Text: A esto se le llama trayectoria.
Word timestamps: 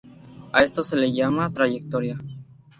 A 0.51 0.63
esto 0.63 0.81
se 0.81 0.95
le 0.95 1.13
llama 1.13 1.53
trayectoria. 1.53 2.17